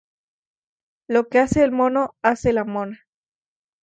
[1.07, 3.01] Lo que hace el mono hace la mona